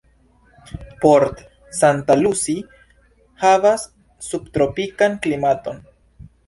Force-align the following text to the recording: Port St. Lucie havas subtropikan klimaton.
Port 1.03 1.43
St. 1.81 2.17
Lucie 2.23 2.65
havas 3.45 3.87
subtropikan 4.31 5.21
klimaton. 5.27 5.85